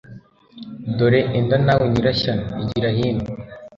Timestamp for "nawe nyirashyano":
1.65-2.43